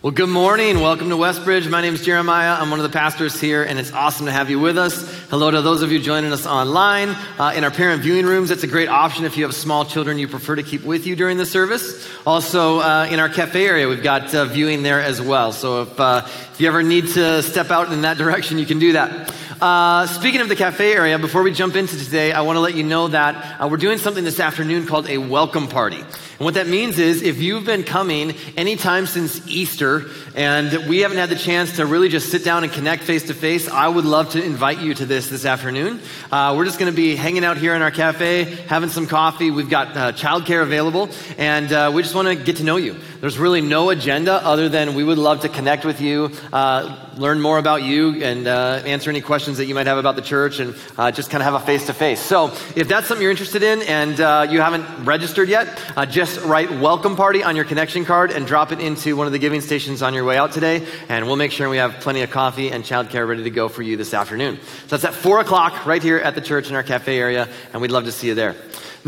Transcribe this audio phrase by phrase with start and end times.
[0.00, 0.78] Well, good morning.
[0.78, 1.68] Welcome to Westbridge.
[1.68, 2.52] My name is Jeremiah.
[2.52, 4.94] I'm one of the pastors here, and it's awesome to have you with us.
[5.28, 8.52] Hello to those of you joining us online uh, in our parent viewing rooms.
[8.52, 11.16] It's a great option if you have small children you prefer to keep with you
[11.16, 12.08] during the service.
[12.24, 15.50] Also, uh, in our cafe area, we've got uh, viewing there as well.
[15.50, 18.78] So if, uh, if you ever need to step out in that direction, you can
[18.78, 19.34] do that.
[19.60, 22.76] Uh, speaking of the cafe area, before we jump into today, I want to let
[22.76, 26.04] you know that uh, we're doing something this afternoon called a welcome party.
[26.38, 30.04] And what that means is if you've been coming anytime since Easter
[30.36, 33.34] and we haven't had the chance to really just sit down and connect face to
[33.34, 36.00] face, I would love to invite you to this this afternoon.
[36.30, 39.50] Uh, we're just going to be hanging out here in our cafe, having some coffee.
[39.50, 42.94] We've got uh, childcare available, and uh, we just want to get to know you.
[43.20, 47.40] There's really no agenda other than we would love to connect with you, uh, learn
[47.40, 50.60] more about you, and uh, answer any questions that you might have about the church,
[50.60, 52.20] and uh, just kind of have a face to face.
[52.20, 56.40] So if that's something you're interested in and uh, you haven't registered yet, uh, just
[56.44, 59.62] write welcome party on your connection card and drop it into one of the giving
[59.62, 62.70] stations on your way out today, and we'll make sure we have plenty of coffee
[62.70, 64.60] and childcare ready to go for you this afternoon.
[64.86, 67.82] So that's at 4 o'clock right here at the church in our cafe area, and
[67.82, 68.54] we'd love to see you there.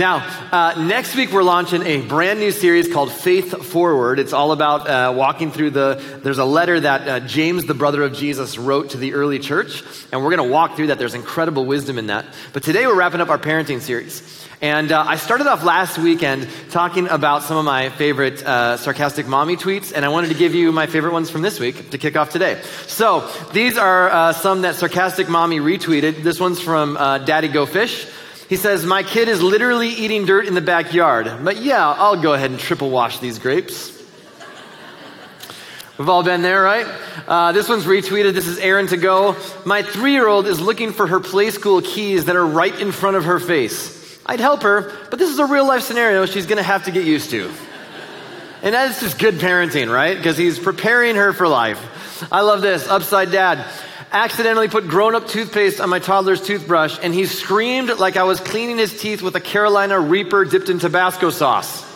[0.00, 4.18] Now, uh, next week we're launching a brand new series called Faith Forward.
[4.18, 6.20] It's all about uh, walking through the.
[6.22, 9.84] There's a letter that uh, James, the brother of Jesus, wrote to the early church,
[10.10, 10.98] and we're going to walk through that.
[10.98, 12.24] There's incredible wisdom in that.
[12.54, 14.46] But today we're wrapping up our parenting series.
[14.62, 19.26] And uh, I started off last weekend talking about some of my favorite uh, sarcastic
[19.26, 21.98] mommy tweets, and I wanted to give you my favorite ones from this week to
[21.98, 22.62] kick off today.
[22.86, 26.22] So these are uh, some that sarcastic mommy retweeted.
[26.22, 28.06] This one's from uh, Daddy Go Fish.
[28.50, 32.34] He says, My kid is literally eating dirt in the backyard, but yeah, I'll go
[32.34, 33.96] ahead and triple wash these grapes.
[35.96, 36.86] We've all been there, right?
[37.28, 38.32] Uh, this one's retweeted.
[38.32, 39.36] This is Aaron to go.
[39.64, 42.90] My three year old is looking for her play school keys that are right in
[42.90, 44.18] front of her face.
[44.26, 46.90] I'd help her, but this is a real life scenario she's going to have to
[46.90, 47.52] get used to.
[48.64, 50.16] And that's just good parenting, right?
[50.16, 52.26] Because he's preparing her for life.
[52.32, 52.88] I love this.
[52.88, 53.64] Upside dad
[54.12, 58.40] accidentally put grown up toothpaste on my toddler's toothbrush, and he screamed like I was
[58.40, 61.88] cleaning his teeth with a Carolina Reaper dipped in Tabasco sauce.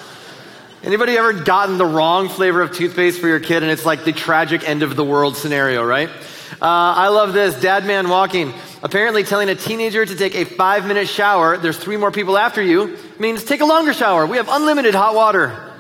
[0.82, 4.12] Anybody ever gotten the wrong flavor of toothpaste for your kid, and it's like the
[4.12, 6.08] tragic end of the world scenario, right?
[6.08, 7.60] Uh, I love this.
[7.60, 8.52] Dad man walking.
[8.82, 12.62] Apparently, telling a teenager to take a five minute shower, there's three more people after
[12.62, 14.26] you, means take a longer shower.
[14.26, 15.73] We have unlimited hot water.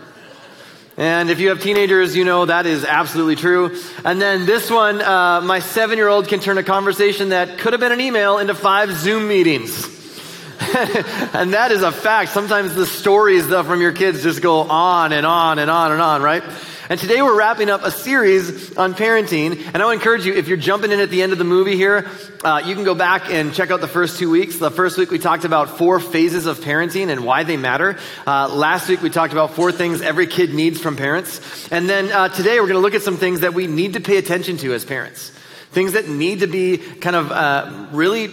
[0.96, 3.76] And if you have teenagers, you know that is absolutely true.
[4.04, 7.72] And then this one, uh, my seven year old can turn a conversation that could
[7.72, 9.86] have been an email into five Zoom meetings.
[11.34, 12.30] and that is a fact.
[12.30, 16.00] Sometimes the stories though, from your kids just go on and on and on and
[16.00, 16.44] on, right?
[16.90, 19.58] And today we're wrapping up a series on parenting.
[19.72, 21.76] And I would encourage you, if you're jumping in at the end of the movie
[21.76, 22.06] here,
[22.44, 24.58] uh, you can go back and check out the first two weeks.
[24.58, 27.98] The first week we talked about four phases of parenting and why they matter.
[28.26, 31.40] Uh, last week we talked about four things every kid needs from parents.
[31.72, 34.00] And then uh, today we're going to look at some things that we need to
[34.00, 35.30] pay attention to as parents.
[35.70, 38.28] Things that need to be kind of uh, really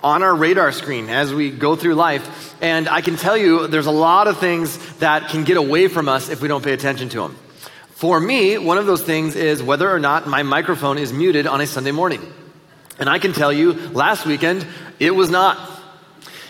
[0.00, 2.54] on our radar screen as we go through life.
[2.62, 6.08] And I can tell you there's a lot of things that can get away from
[6.08, 7.36] us if we don't pay attention to them.
[8.00, 11.60] For me, one of those things is whether or not my microphone is muted on
[11.60, 12.22] a Sunday morning.
[12.98, 14.66] And I can tell you, last weekend,
[14.98, 15.58] it was not.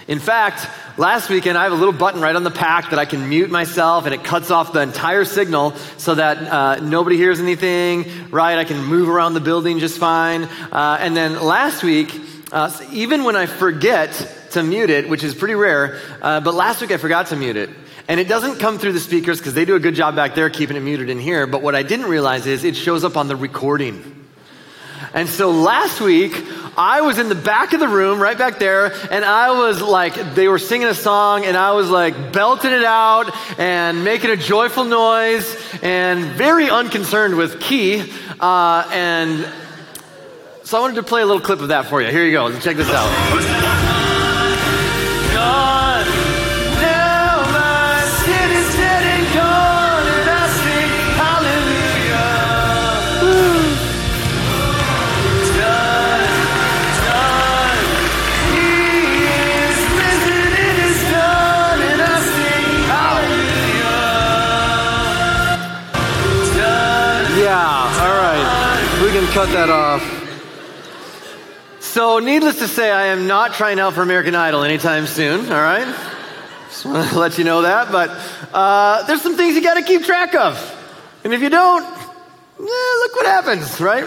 [0.06, 3.04] In fact, last weekend I have a little button right on the pack that I
[3.04, 7.40] can mute myself and it cuts off the entire signal so that uh, nobody hears
[7.40, 8.56] anything, right?
[8.56, 10.44] I can move around the building just fine.
[10.44, 12.14] Uh, and then last week,
[12.52, 14.12] uh, even when I forget
[14.52, 17.56] to mute it, which is pretty rare, uh, but last week I forgot to mute
[17.56, 17.70] it.
[18.08, 20.50] And it doesn't come through the speakers because they do a good job back there
[20.50, 21.46] keeping it muted in here.
[21.46, 24.20] But what I didn't realize is it shows up on the recording.
[25.12, 26.32] And so last week,
[26.76, 30.34] I was in the back of the room, right back there, and I was like,
[30.34, 34.36] they were singing a song, and I was like belting it out and making a
[34.36, 38.12] joyful noise and very unconcerned with key.
[38.38, 39.48] Uh, and
[40.62, 42.10] so I wanted to play a little clip of that for you.
[42.10, 42.56] Here you go.
[42.60, 43.59] Check this out.
[69.30, 70.02] Cut that off.
[71.78, 75.62] So, needless to say, I am not trying out for American Idol anytime soon, all
[75.62, 75.86] right?
[76.68, 77.92] Just want to let you know that.
[77.92, 78.10] But
[78.52, 80.58] uh, there's some things you got to keep track of.
[81.22, 84.04] And if you don't, eh, look what happens, right?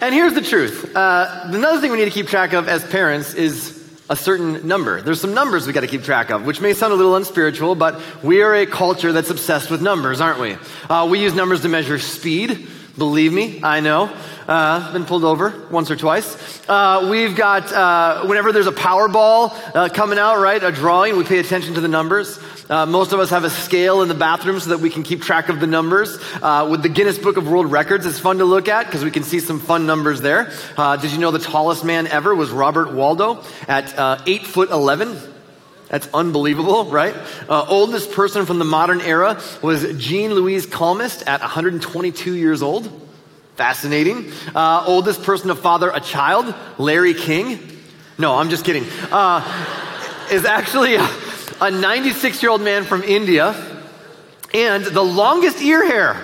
[0.00, 0.96] And here's the truth.
[0.96, 3.76] Uh, another thing we need to keep track of as parents is
[4.10, 5.00] a certain number.
[5.00, 7.76] There's some numbers we got to keep track of, which may sound a little unspiritual,
[7.76, 10.56] but we are a culture that's obsessed with numbers, aren't we?
[10.90, 14.10] Uh, we use numbers to measure speed, Believe me, I know.
[14.48, 16.66] Uh, been pulled over once or twice.
[16.66, 21.24] Uh, we've got, uh, whenever there's a Powerball uh, coming out, right, a drawing, we
[21.24, 22.38] pay attention to the numbers.
[22.70, 25.20] Uh, most of us have a scale in the bathroom so that we can keep
[25.20, 26.18] track of the numbers.
[26.40, 29.10] Uh, with the Guinness Book of World Records, it's fun to look at because we
[29.10, 30.50] can see some fun numbers there.
[31.02, 35.35] did you know the tallest man ever was Robert Wadlow at 8 foot 11?
[35.88, 37.14] That's unbelievable, right?
[37.48, 42.90] Uh, oldest person from the modern era was Jean Louise Calment at 122 years old.
[43.54, 44.32] Fascinating.
[44.54, 47.58] Uh, oldest person to father a child, Larry King.
[48.18, 48.84] No, I'm just kidding.
[49.10, 49.40] Uh,
[50.30, 50.96] is actually
[51.60, 53.54] a 96 year old man from India.
[54.52, 56.22] And the longest ear hair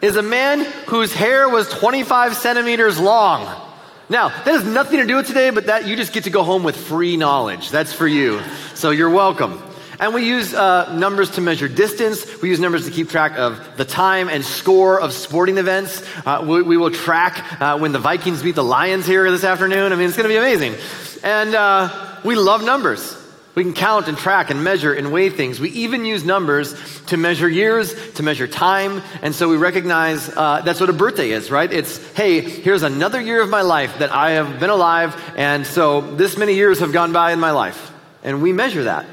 [0.00, 3.69] is a man whose hair was 25 centimeters long.
[4.10, 6.42] Now, that has nothing to do with today, but that you just get to go
[6.42, 7.70] home with free knowledge.
[7.70, 8.42] That's for you.
[8.74, 9.62] So you're welcome.
[10.00, 12.42] And we use uh, numbers to measure distance.
[12.42, 16.02] We use numbers to keep track of the time and score of sporting events.
[16.26, 19.92] Uh, we, we, will track uh, when the Vikings beat the Lions here this afternoon.
[19.92, 20.74] I mean, it's going to be amazing.
[21.22, 23.19] And uh, we love numbers.
[23.54, 25.58] We can count and track and measure and weigh things.
[25.58, 26.74] We even use numbers
[27.06, 29.02] to measure years, to measure time.
[29.22, 31.70] And so we recognize uh, that's what a birthday is, right?
[31.72, 35.20] It's, hey, here's another year of my life that I have been alive.
[35.36, 37.90] And so this many years have gone by in my life.
[38.22, 39.06] And we measure that.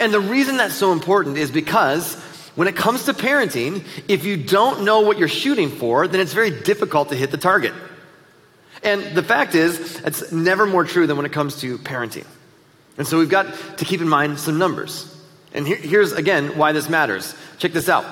[0.00, 2.16] And the reason that's so important is because
[2.56, 6.32] when it comes to parenting, if you don't know what you're shooting for, then it's
[6.32, 7.74] very difficult to hit the target.
[8.82, 12.26] And the fact is, it's never more true than when it comes to parenting.
[12.98, 15.06] And so we've got to keep in mind some numbers.
[15.52, 17.34] And here, here's again why this matters.
[17.58, 18.04] Check this out.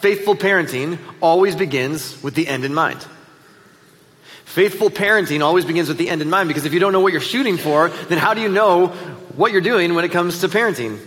[0.00, 3.04] Faithful parenting always begins with the end in mind.
[4.44, 7.12] Faithful parenting always begins with the end in mind because if you don't know what
[7.12, 8.88] you're shooting for, then how do you know
[9.36, 10.98] what you're doing when it comes to parenting?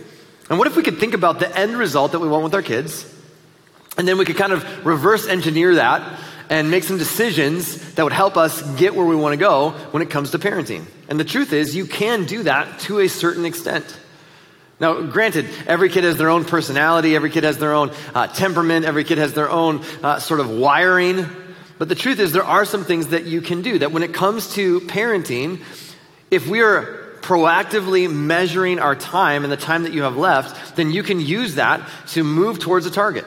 [0.48, 2.62] And what if we could think about the end result that we want with our
[2.62, 3.08] kids?
[3.96, 8.12] And then we could kind of reverse engineer that and make some decisions that would
[8.12, 10.84] help us get where we want to go when it comes to parenting.
[11.08, 13.98] And the truth is, you can do that to a certain extent.
[14.80, 18.84] Now, granted, every kid has their own personality, every kid has their own uh, temperament,
[18.84, 21.26] every kid has their own uh, sort of wiring.
[21.78, 24.12] But the truth is, there are some things that you can do that when it
[24.12, 25.60] comes to parenting,
[26.30, 30.90] if we are proactively measuring our time and the time that you have left, then
[30.90, 33.24] you can use that to move towards a target.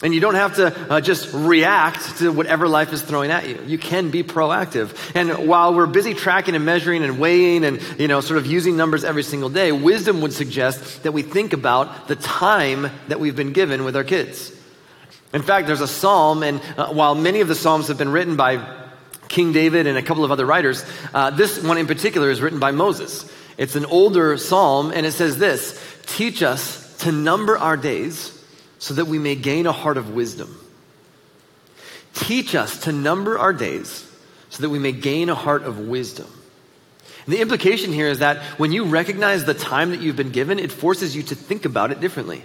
[0.00, 3.60] And you don't have to uh, just react to whatever life is throwing at you.
[3.66, 4.94] You can be proactive.
[5.16, 8.76] And while we're busy tracking and measuring and weighing and, you know, sort of using
[8.76, 13.34] numbers every single day, wisdom would suggest that we think about the time that we've
[13.34, 14.52] been given with our kids.
[15.32, 18.36] In fact, there's a psalm, and uh, while many of the psalms have been written
[18.36, 18.64] by
[19.26, 22.60] King David and a couple of other writers, uh, this one in particular is written
[22.60, 23.30] by Moses.
[23.58, 28.37] It's an older psalm, and it says this Teach us to number our days
[28.78, 30.54] so that we may gain a heart of wisdom.
[32.14, 34.04] Teach us to number our days
[34.50, 36.26] so that we may gain a heart of wisdom.
[37.26, 40.58] And the implication here is that when you recognize the time that you've been given,
[40.58, 42.42] it forces you to think about it differently.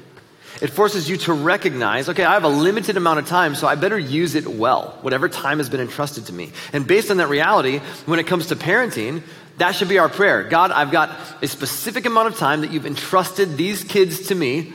[0.61, 3.75] It forces you to recognize, okay, I have a limited amount of time, so I
[3.75, 6.51] better use it well, whatever time has been entrusted to me.
[6.73, 9.23] And based on that reality, when it comes to parenting,
[9.57, 10.43] that should be our prayer.
[10.43, 14.73] God, I've got a specific amount of time that you've entrusted these kids to me.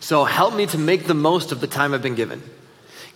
[0.00, 2.42] So help me to make the most of the time I've been given.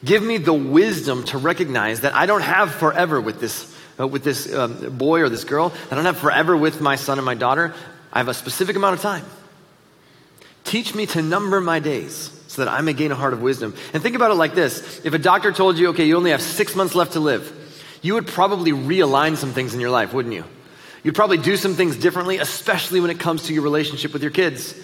[0.04, 4.22] Give me the wisdom to recognize that I don't have forever with this, uh, with
[4.22, 5.72] this um, boy or this girl.
[5.90, 7.74] I don't have forever with my son and my daughter.
[8.12, 9.24] I have a specific amount of time.
[10.64, 13.74] Teach me to number my days so that I may gain a heart of wisdom.
[13.92, 15.04] And think about it like this.
[15.04, 17.50] If a doctor told you, okay, you only have six months left to live,
[18.02, 20.44] you would probably realign some things in your life, wouldn't you?
[21.02, 24.30] You'd probably do some things differently, especially when it comes to your relationship with your
[24.30, 24.74] kids.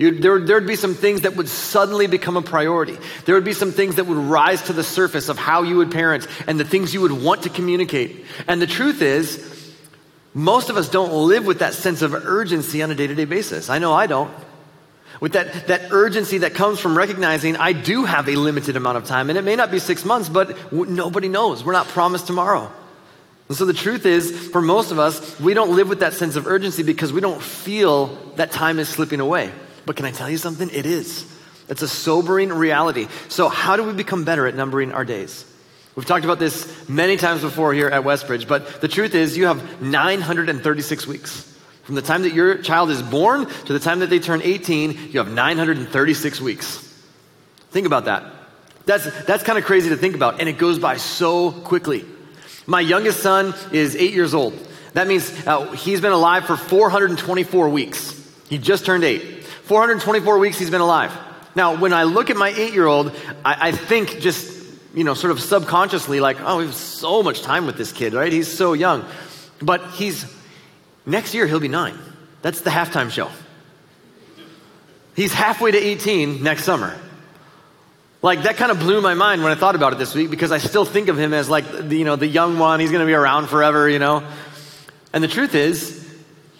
[0.00, 2.96] You'd, there, there'd be some things that would suddenly become a priority.
[3.26, 5.90] There would be some things that would rise to the surface of how you would
[5.90, 8.24] parent and the things you would want to communicate.
[8.48, 9.46] And the truth is,
[10.32, 13.26] most of us don't live with that sense of urgency on a day to day
[13.26, 13.68] basis.
[13.68, 14.32] I know I don't.
[15.20, 19.04] With that, that urgency that comes from recognizing I do have a limited amount of
[19.04, 21.62] time, and it may not be six months, but w- nobody knows.
[21.62, 22.72] We're not promised tomorrow.
[23.48, 26.36] And so the truth is, for most of us, we don't live with that sense
[26.36, 29.52] of urgency because we don't feel that time is slipping away.
[29.86, 30.70] But can I tell you something?
[30.70, 31.24] It is.
[31.68, 33.06] It's a sobering reality.
[33.28, 35.44] So, how do we become better at numbering our days?
[35.94, 39.46] We've talked about this many times before here at Westbridge, but the truth is, you
[39.46, 41.46] have 936 weeks.
[41.82, 45.10] From the time that your child is born to the time that they turn 18,
[45.10, 46.76] you have 936 weeks.
[47.70, 48.24] Think about that.
[48.86, 52.04] That's, that's kind of crazy to think about, and it goes by so quickly.
[52.66, 54.54] My youngest son is eight years old.
[54.92, 58.16] That means uh, he's been alive for 424 weeks.
[58.48, 59.39] He just turned eight.
[59.70, 61.16] 424 weeks he's been alive.
[61.54, 64.52] Now, when I look at my eight year old, I, I, think just
[64.92, 68.12] you know, sort of subconsciously like, oh, we have so much time with this kid,
[68.12, 68.32] right?
[68.32, 69.04] He's so young.
[69.62, 70.26] But he's,
[71.06, 71.96] next year he'll be nine.
[72.42, 73.30] That's the halftime show.
[75.14, 76.98] He's halfway to 18 next summer.
[78.22, 80.50] Like that kind of blew my mind when I thought about it this week because
[80.50, 82.80] I still think of him as like the, you know the young one.
[82.80, 84.26] He's going to be around forever, you know.
[85.12, 86.12] And the truth is,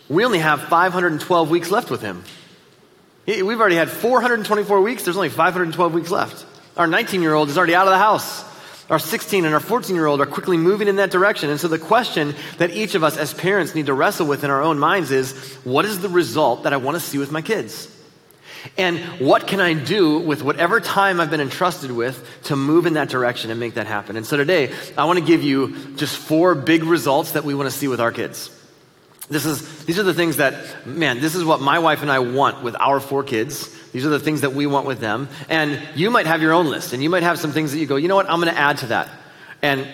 [0.08, 2.22] we only have 512 weeks left with him.
[3.26, 5.04] We've already had 424 weeks.
[5.04, 6.46] There's only 512 weeks left.
[6.76, 8.44] Our 19 year old is already out of the house.
[8.88, 11.48] Our 16 and our 14 year old are quickly moving in that direction.
[11.48, 14.50] And so the question that each of us as parents need to wrestle with in
[14.50, 17.42] our own minds is what is the result that I want to see with my
[17.42, 17.96] kids?
[18.76, 22.94] And what can I do with whatever time I've been entrusted with to move in
[22.94, 24.16] that direction and make that happen?
[24.16, 27.70] And so today, I want to give you just four big results that we want
[27.70, 28.50] to see with our kids.
[29.30, 32.18] This is, these are the things that, man, this is what my wife and I
[32.18, 33.70] want with our four kids.
[33.92, 35.28] These are the things that we want with them.
[35.48, 37.86] And you might have your own list, and you might have some things that you
[37.86, 39.08] go, you know what, I'm going to add to that.
[39.62, 39.86] And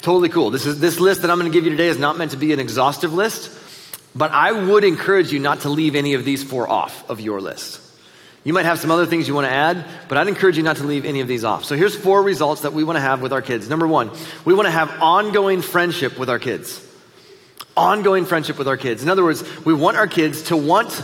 [0.00, 0.50] totally cool.
[0.50, 2.36] This, is, this list that I'm going to give you today is not meant to
[2.36, 3.50] be an exhaustive list,
[4.14, 7.40] but I would encourage you not to leave any of these four off of your
[7.40, 7.80] list.
[8.44, 10.76] You might have some other things you want to add, but I'd encourage you not
[10.76, 11.64] to leave any of these off.
[11.64, 13.68] So here's four results that we want to have with our kids.
[13.68, 14.10] Number one,
[14.44, 16.80] we want to have ongoing friendship with our kids.
[17.76, 19.02] Ongoing friendship with our kids.
[19.02, 21.02] In other words, we want our kids to want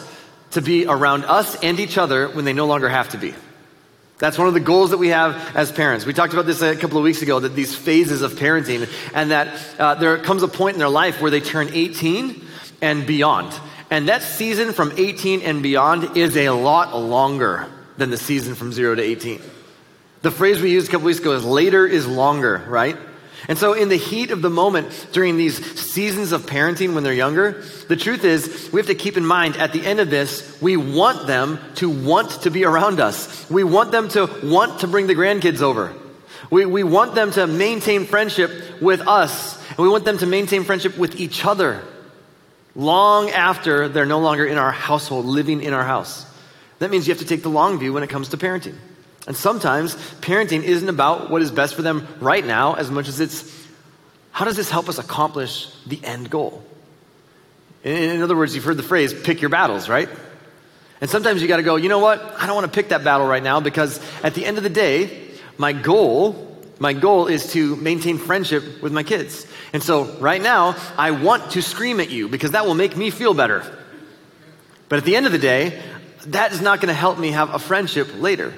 [0.52, 3.34] to be around us and each other when they no longer have to be.
[4.18, 6.04] That's one of the goals that we have as parents.
[6.04, 9.30] We talked about this a couple of weeks ago that these phases of parenting, and
[9.30, 12.44] that uh, there comes a point in their life where they turn 18
[12.82, 13.52] and beyond.
[13.90, 18.72] And that season from 18 and beyond is a lot longer than the season from
[18.72, 19.40] 0 to 18.
[20.22, 22.98] The phrase we used a couple weeks ago is later is longer, right?
[23.48, 27.12] And so, in the heat of the moment during these seasons of parenting when they're
[27.12, 30.60] younger, the truth is we have to keep in mind at the end of this,
[30.60, 33.48] we want them to want to be around us.
[33.50, 35.94] We want them to want to bring the grandkids over.
[36.50, 40.64] We, we want them to maintain friendship with us, and we want them to maintain
[40.64, 41.82] friendship with each other
[42.74, 46.26] long after they're no longer in our household, living in our house.
[46.78, 48.76] That means you have to take the long view when it comes to parenting.
[49.26, 53.20] And sometimes parenting isn't about what is best for them right now as much as
[53.20, 53.58] it's
[54.32, 56.64] how does this help us accomplish the end goal?
[57.82, 60.08] In, in other words, you've heard the phrase pick your battles, right?
[61.00, 62.20] And sometimes you got to go, you know what?
[62.38, 64.70] I don't want to pick that battle right now because at the end of the
[64.70, 66.50] day, my goal
[66.80, 69.46] my goal is to maintain friendship with my kids.
[69.74, 73.10] And so right now, I want to scream at you because that will make me
[73.10, 73.64] feel better.
[74.88, 75.80] But at the end of the day,
[76.28, 78.54] that is not going to help me have a friendship later.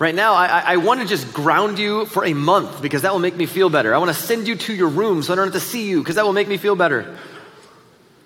[0.00, 3.20] Right now, I, I want to just ground you for a month because that will
[3.20, 3.94] make me feel better.
[3.94, 6.00] I want to send you to your room so I don't have to see you
[6.00, 7.18] because that will make me feel better.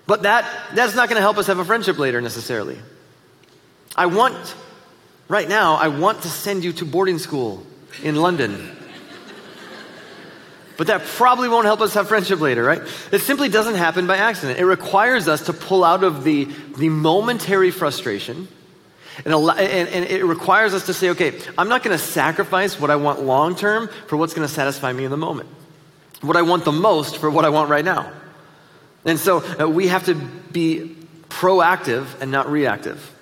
[0.07, 2.77] But that, that's not going to help us have a friendship later necessarily.
[3.93, 4.55] I want,
[5.27, 7.61] right now, I want to send you to boarding school
[8.01, 8.71] in London.
[10.77, 12.81] But that probably won't help us have friendship later, right?
[13.11, 14.59] It simply doesn't happen by accident.
[14.59, 16.45] It requires us to pull out of the,
[16.77, 18.47] the momentary frustration.
[19.23, 22.97] And, and, it requires us to say, okay, I'm not going to sacrifice what I
[22.97, 25.49] want long term for what's going to satisfy me in the moment.
[26.21, 28.11] What I want the most for what I want right now.
[29.05, 30.97] And so uh, we have to be
[31.29, 33.14] proactive and not reactive.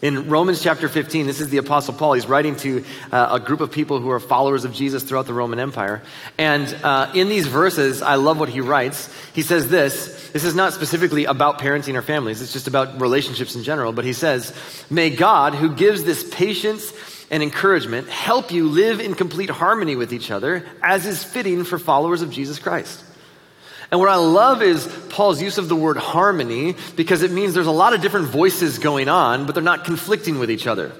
[0.00, 2.12] In Romans chapter 15, this is the Apostle Paul.
[2.12, 5.34] He's writing to uh, a group of people who are followers of Jesus throughout the
[5.34, 6.02] Roman Empire.
[6.38, 9.12] And uh, in these verses, I love what he writes.
[9.32, 13.56] He says this this is not specifically about parenting or families, it's just about relationships
[13.56, 13.92] in general.
[13.92, 14.54] But he says,
[14.88, 16.92] May God, who gives this patience
[17.28, 21.76] and encouragement, help you live in complete harmony with each other, as is fitting for
[21.76, 23.02] followers of Jesus Christ.
[23.90, 27.66] And what I love is Paul's use of the word harmony because it means there's
[27.66, 30.92] a lot of different voices going on, but they're not conflicting with each other.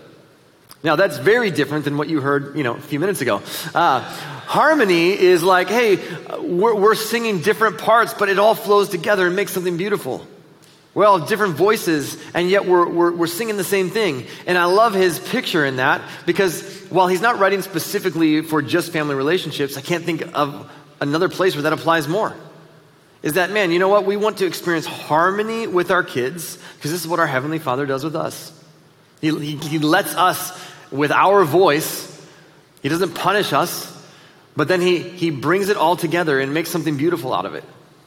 [0.83, 3.43] Now, that's very different than what you heard, you know, a few minutes ago.
[3.75, 5.97] Uh, harmony is like, hey,
[6.41, 10.25] we're, we're singing different parts, but it all flows together and makes something beautiful.
[10.95, 14.25] We're all different voices, and yet we're, we're, we're singing the same thing.
[14.47, 18.93] And I love his picture in that because while he's not writing specifically for just
[18.93, 22.35] family relationships, I can't think of another place where that applies more
[23.23, 24.05] is that, man, you know what?
[24.05, 27.85] We want to experience harmony with our kids because this is what our Heavenly Father
[27.87, 28.53] does with us.
[29.21, 30.59] He, he, he, lets us,
[30.93, 32.07] with our voice,
[32.83, 33.95] He doesn't punish us,
[34.55, 37.65] but then he, he brings it all together and makes something beautiful out of it.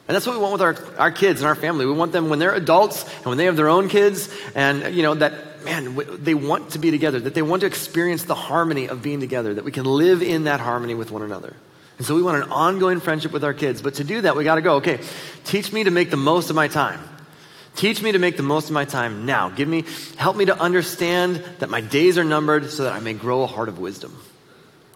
[0.07, 1.85] And that's what we want with our, our kids and our family.
[1.85, 5.03] We want them when they're adults and when they have their own kids, and, you
[5.03, 8.87] know, that, man, they want to be together, that they want to experience the harmony
[8.87, 11.55] of being together, that we can live in that harmony with one another.
[12.01, 13.79] And so we want an ongoing friendship with our kids.
[13.79, 14.97] But to do that, we got to go, okay,
[15.43, 16.99] teach me to make the most of my time.
[17.75, 19.49] Teach me to make the most of my time now.
[19.49, 19.83] Give me,
[20.17, 23.45] help me to understand that my days are numbered so that I may grow a
[23.45, 24.19] heart of wisdom.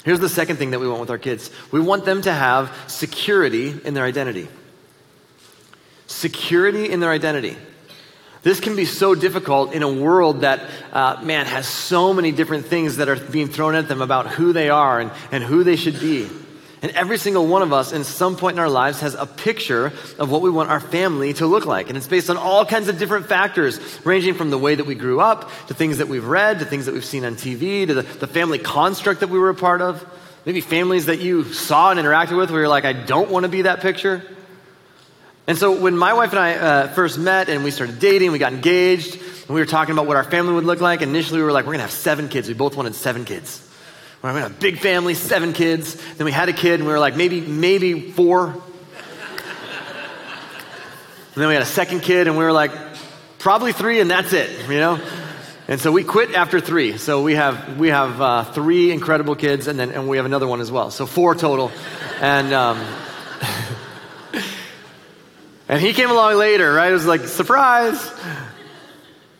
[0.03, 2.75] Here's the second thing that we want with our kids we want them to have
[2.87, 4.47] security in their identity.
[6.07, 7.55] Security in their identity.
[8.41, 12.65] This can be so difficult in a world that, uh, man, has so many different
[12.65, 15.75] things that are being thrown at them about who they are and, and who they
[15.75, 16.27] should be.
[16.85, 19.87] And every single one of us, in some point in our lives, has a picture
[20.19, 21.89] of what we want our family to look like.
[21.89, 24.93] And it's based on all kinds of different factors, ranging from the way that we
[24.93, 27.95] grew up, to things that we've read, to things that we've seen on TV, to
[27.95, 30.05] the, the family construct that we were a part of.
[30.45, 33.49] Maybe families that you saw and interacted with where you're like, I don't want to
[33.49, 34.21] be that picture.
[35.47, 38.37] And so when my wife and I uh, first met and we started dating, we
[38.37, 41.01] got engaged, and we were talking about what our family would look like.
[41.01, 42.47] Initially, we were like, we're going to have seven kids.
[42.47, 43.64] We both wanted seven kids.
[44.25, 45.93] We're going a big family, seven kids.
[46.15, 48.47] Then we had a kid, and we were like, maybe, maybe four.
[48.47, 48.55] and
[51.35, 52.71] then we had a second kid, and we were like,
[53.37, 54.99] probably three, and that's it, you know?
[55.67, 56.97] And so we quit after three.
[56.97, 60.47] So we have, we have uh, three incredible kids, and then and we have another
[60.47, 60.89] one as well.
[60.89, 61.71] So four total.
[62.19, 62.83] And, um,
[65.69, 66.89] and he came along later, right?
[66.89, 68.03] It was like, surprise.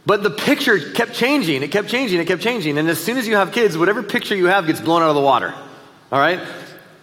[0.06, 1.64] But the picture kept changing.
[1.64, 2.20] It kept changing.
[2.20, 2.78] It kept changing.
[2.78, 5.16] And as soon as you have kids, whatever picture you have gets blown out of
[5.16, 5.54] the water.
[6.12, 6.40] All right?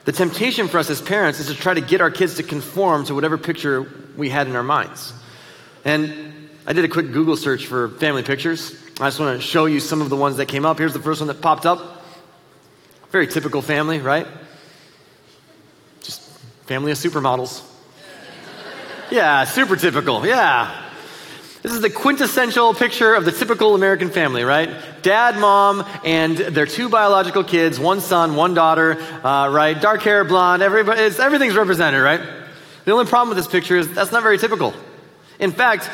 [0.05, 3.05] The temptation for us as parents is to try to get our kids to conform
[3.07, 5.13] to whatever picture we had in our minds.
[5.85, 8.75] And I did a quick Google search for family pictures.
[9.01, 10.79] I just want to show you some of the ones that came up.
[10.79, 12.05] Here's the first one that popped up.
[13.11, 14.27] Very typical family, right?
[16.03, 16.21] Just
[16.67, 17.63] family of supermodels.
[19.11, 20.25] Yeah, super typical.
[20.25, 20.91] Yeah.
[21.63, 24.69] This is the quintessential picture of the typical American family, right?
[25.03, 29.81] Dad, mom, and their two biological kids, one son, one daughter, uh, right?
[29.81, 32.21] Dark hair, blonde, everybody, everything's represented, right?
[32.85, 34.75] The only problem with this picture is that's not very typical.
[35.39, 35.89] In fact,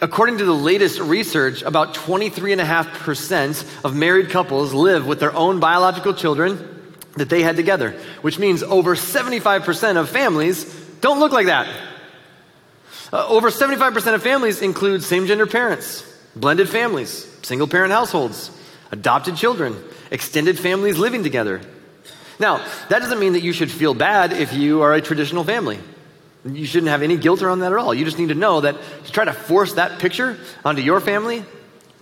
[0.00, 6.14] according to the latest research, about 23.5% of married couples live with their own biological
[6.14, 6.82] children
[7.14, 10.64] that they had together, which means over 75% of families
[11.00, 11.68] don't look like that.
[13.16, 16.04] Uh, over 75% of families include same gender parents,
[16.36, 18.50] blended families, single parent households,
[18.92, 19.74] adopted children,
[20.10, 21.62] extended families living together.
[22.38, 22.58] Now,
[22.90, 25.78] that doesn't mean that you should feel bad if you are a traditional family.
[26.44, 27.94] You shouldn't have any guilt around that at all.
[27.94, 31.42] You just need to know that to try to force that picture onto your family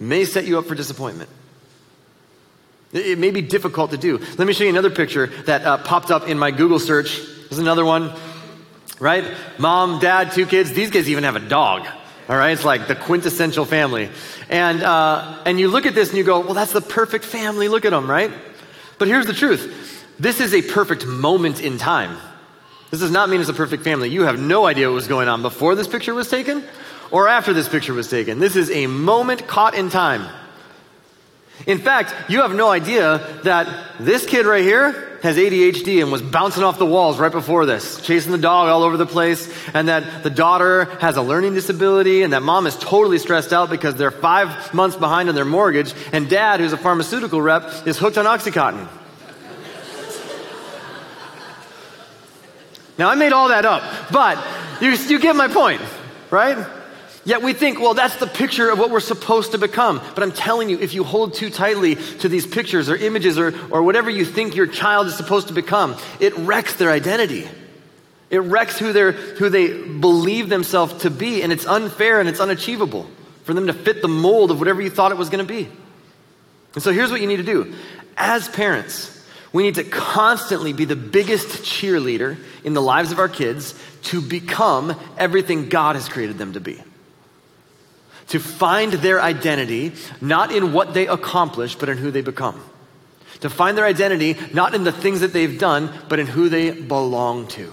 [0.01, 1.31] may set you up for disappointment.
[2.93, 4.19] It may be difficult to do.
[4.19, 7.21] Let me show you another picture that uh, popped up in my Google search.
[7.49, 8.12] There's another one
[9.05, 9.23] right?
[9.59, 10.73] Mom, dad, two kids.
[10.73, 11.87] These guys even have a dog.
[12.27, 14.09] All right, it's like the quintessential family,
[14.49, 17.69] and uh, and you look at this and you go, well, that's the perfect family.
[17.69, 18.33] Look at them, right?
[18.99, 22.17] But here's the truth: this is a perfect moment in time.
[22.90, 24.09] This does not mean it's a perfect family.
[24.09, 26.64] You have no idea what was going on before this picture was taken
[27.11, 28.38] or after this picture was taken.
[28.38, 30.27] This is a moment caught in time.
[31.67, 36.21] In fact, you have no idea that this kid right here has ADHD and was
[36.21, 39.88] bouncing off the walls right before this, chasing the dog all over the place, and
[39.88, 43.95] that the daughter has a learning disability, and that mom is totally stressed out because
[43.95, 48.19] they're five months behind on their mortgage, and dad, who's a pharmaceutical rep, is hooked
[48.19, 48.87] on Oxycontin.
[52.99, 54.45] now, I made all that up, but
[54.83, 55.81] you, you get my point,
[56.31, 56.59] right?
[57.25, 60.01] Yet we think, well, that's the picture of what we're supposed to become.
[60.15, 63.55] But I'm telling you, if you hold too tightly to these pictures or images or,
[63.71, 67.49] or whatever you think your child is supposed to become, it wrecks their identity.
[68.29, 72.41] It wrecks who, they're, who they believe themselves to be, and it's unfair and it's
[72.41, 73.09] unachievable
[73.45, 75.69] for them to fit the mold of whatever you thought it was going to be.
[76.75, 77.75] And so here's what you need to do.
[78.17, 83.29] As parents, we need to constantly be the biggest cheerleader in the lives of our
[83.29, 86.83] kids to become everything God has created them to be
[88.29, 92.63] to find their identity not in what they accomplish, but in who they become.
[93.41, 96.71] To find their identity not in the things that they've done, but in who they
[96.71, 97.73] belong to.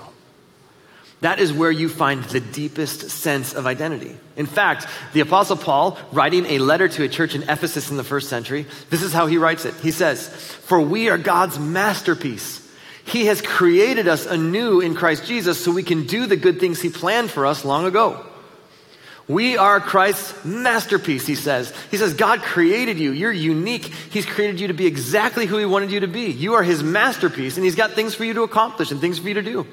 [1.22, 4.16] That is where you find the deepest sense of identity.
[4.36, 8.04] In fact, the Apostle Paul, writing a letter to a church in Ephesus in the
[8.04, 9.76] first century, this is how he writes it.
[9.76, 12.68] He says, For we are God's masterpiece.
[13.06, 16.82] He has created us anew in Christ Jesus so we can do the good things
[16.82, 18.26] he planned for us long ago.
[19.32, 21.74] We are Christ's masterpiece, he says.
[21.90, 23.12] He says, God created you.
[23.12, 23.86] You're unique.
[23.86, 26.26] He's created you to be exactly who he wanted you to be.
[26.26, 29.30] You are his masterpiece, and he's got things for you to accomplish and things for
[29.30, 29.66] you to do.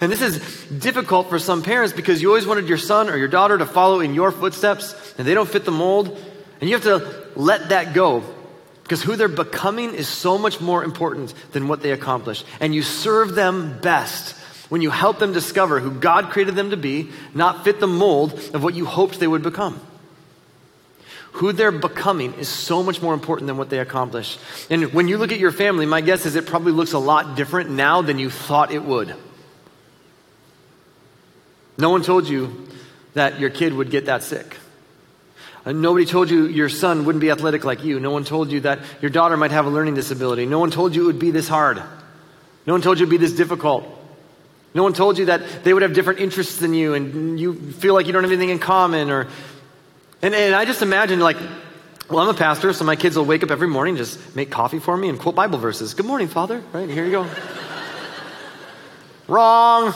[0.00, 3.28] And this is difficult for some parents because you always wanted your son or your
[3.28, 6.08] daughter to follow in your footsteps, and they don't fit the mold.
[6.60, 8.24] And you have to let that go
[8.82, 12.44] because who they're becoming is so much more important than what they accomplish.
[12.58, 14.34] And you serve them best
[14.70, 18.32] when you help them discover who God created them to be, not fit the mold
[18.54, 19.78] of what you hoped they would become.
[21.32, 24.38] Who they're becoming is so much more important than what they accomplish.
[24.70, 27.36] And when you look at your family, my guess is it probably looks a lot
[27.36, 29.14] different now than you thought it would.
[31.76, 32.68] No one told you
[33.14, 34.56] that your kid would get that sick.
[35.64, 38.00] Uh, nobody told you your son wouldn't be athletic like you.
[38.00, 40.46] No one told you that your daughter might have a learning disability.
[40.46, 41.82] No one told you it would be this hard.
[42.66, 43.99] No one told you it would be this difficult.
[44.72, 47.94] No one told you that they would have different interests than you and you feel
[47.94, 49.26] like you don't have anything in common or
[50.22, 51.38] and, and I just imagine like
[52.10, 54.80] well, I'm a pastor, so my kids will wake up every morning, just make coffee
[54.80, 55.94] for me and quote Bible verses.
[55.94, 56.60] Good morning, Father.
[56.72, 57.30] Right, here you go.
[59.28, 59.94] Wrong.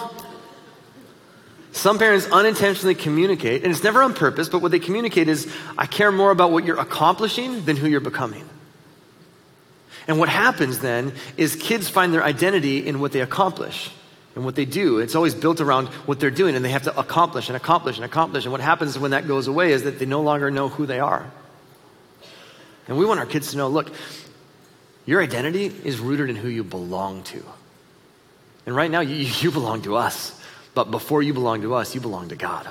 [1.72, 5.87] Some parents unintentionally communicate, and it's never on purpose, but what they communicate is, I
[5.87, 8.48] care more about what you're accomplishing than who you're becoming.
[10.06, 13.90] And what happens then is kids find their identity in what they accomplish
[14.35, 14.99] and what they do.
[14.99, 18.05] It's always built around what they're doing, and they have to accomplish and accomplish and
[18.05, 18.44] accomplish.
[18.44, 21.01] And what happens when that goes away is that they no longer know who they
[21.01, 21.31] are.
[22.88, 23.92] And we want our kids to know look,
[25.07, 27.42] your identity is rooted in who you belong to.
[28.66, 30.40] And right now, you, you belong to us.
[30.75, 32.68] But before you belong to us, you belong to God.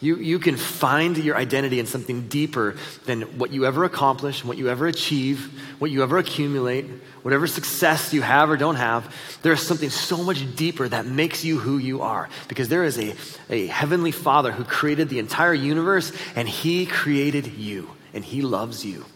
[0.00, 4.58] You, you can find your identity in something deeper than what you ever accomplish, what
[4.58, 6.84] you ever achieve, what you ever accumulate,
[7.22, 9.14] whatever success you have or don't have.
[9.40, 12.28] There is something so much deeper that makes you who you are.
[12.48, 13.14] Because there is a,
[13.48, 18.84] a heavenly Father who created the entire universe, and He created you, and He loves
[18.84, 19.06] you.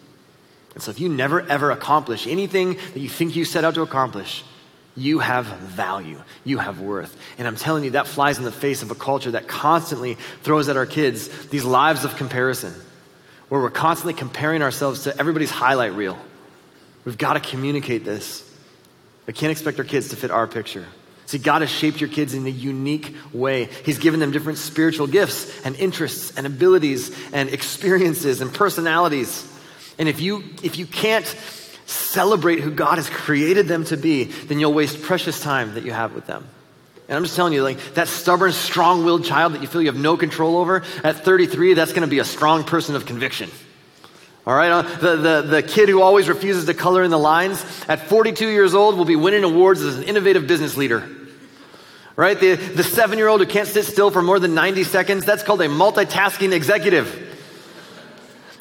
[0.75, 3.83] And so if you never ever accomplish anything that you think you set out to
[3.83, 4.45] accomplish,
[5.01, 6.21] you have value.
[6.45, 7.17] You have worth.
[7.39, 10.69] And I'm telling you, that flies in the face of a culture that constantly throws
[10.69, 12.75] at our kids these lives of comparison,
[13.49, 16.19] where we're constantly comparing ourselves to everybody's highlight reel.
[17.05, 18.47] We've got to communicate this.
[19.27, 20.87] We can't expect our kids to fit our picture.
[21.27, 23.69] See, God has shaped your kids in a unique way.
[23.85, 29.47] He's given them different spiritual gifts and interests and abilities and experiences and personalities.
[29.97, 31.25] And if you, if you can't
[31.91, 35.93] celebrate who God has created them to be, then you'll waste precious time that you
[35.93, 36.47] have with them.
[37.09, 39.89] And I'm just telling you, like that stubborn, strong willed child that you feel you
[39.89, 43.51] have no control over, at 33, that's going to be a strong person of conviction.
[44.47, 44.71] All right?
[44.71, 48.49] Uh, the, the, the kid who always refuses to color in the lines, at 42
[48.49, 51.09] years old, will be winning awards as an innovative business leader.
[52.15, 52.39] Right?
[52.39, 55.43] The, the seven year old who can't sit still for more than 90 seconds, that's
[55.43, 57.30] called a multitasking executive.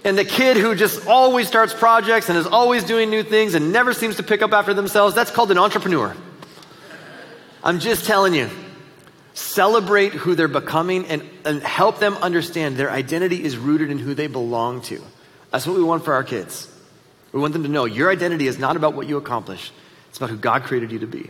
[0.04, 3.74] And the kid who just always starts projects and is always doing new things and
[3.74, 6.16] never seems to pick up after themselves, that's called an entrepreneur.
[7.64, 8.50] I'm just telling you.
[9.34, 14.14] Celebrate who they're becoming and, and help them understand their identity is rooted in who
[14.14, 15.02] they belong to.
[15.52, 16.70] That's what we want for our kids.
[17.32, 19.72] We want them to know your identity is not about what you accomplish,
[20.10, 21.30] it's about who God created you to be.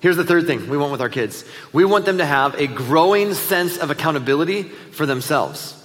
[0.00, 2.66] Here's the third thing we want with our kids we want them to have a
[2.66, 5.80] growing sense of accountability for themselves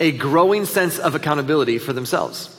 [0.00, 2.54] a growing sense of accountability for themselves.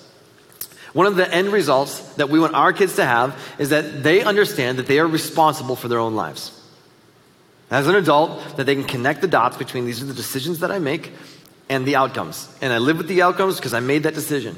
[0.94, 4.24] One of the end results that we want our kids to have is that they
[4.24, 6.56] understand that they are responsible for their own lives.
[7.70, 10.72] As an adult, that they can connect the dots between these are the decisions that
[10.72, 11.12] I make
[11.70, 12.50] and the outcomes.
[12.62, 14.56] And I live with the outcomes because I made that decision.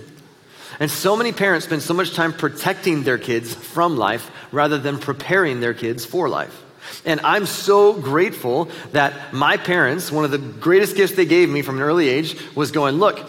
[0.80, 4.98] And so many parents spend so much time protecting their kids from life rather than
[4.98, 6.63] preparing their kids for life.
[7.06, 11.62] And I'm so grateful that my parents, one of the greatest gifts they gave me
[11.62, 13.20] from an early age, was going, look,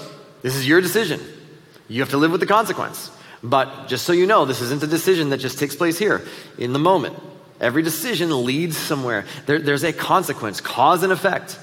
[0.42, 1.20] this is your decision.
[1.88, 3.10] You have to live with the consequence.
[3.42, 6.22] But just so you know, this isn't a decision that just takes place here
[6.58, 7.16] in the moment.
[7.60, 9.24] Every decision leads somewhere.
[9.46, 11.58] There, there's a consequence, cause and effect.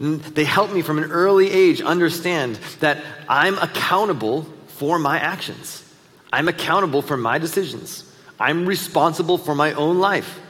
[0.00, 5.84] They helped me from an early age understand that I'm accountable for my actions.
[6.32, 8.04] I'm accountable for my decisions.
[8.40, 10.40] I'm responsible for my own life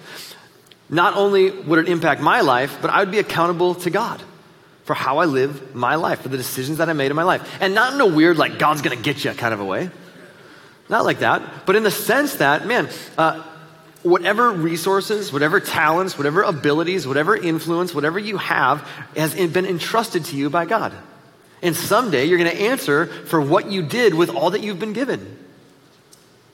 [0.92, 4.22] not only would it impact my life, but I would be accountable to God
[4.85, 7.50] for how I live my life, for the decisions that I made in my life.
[7.62, 9.90] And not in a weird, like, God's gonna get you kind of a way.
[10.90, 13.42] Not like that, but in the sense that, man, uh,
[14.02, 18.81] whatever resources, whatever talents, whatever abilities, whatever influence, whatever you have
[19.16, 20.92] has been entrusted to you by God.
[21.62, 25.38] And someday you're to answer for what you did with all that you've been given.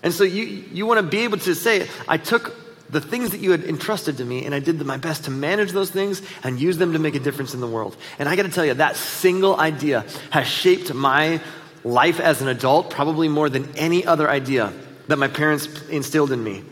[0.05, 3.40] And so you, you want to be able to say, I took the things that
[3.40, 6.59] you had entrusted to me, and I did my best to manage those things and
[6.59, 7.96] use them to make a difference in the world.
[8.18, 11.40] And I got to tell you, that single idea has shaped my
[11.85, 14.72] life as an adult probably more than any other idea
[15.09, 16.62] that my parents instilled in me.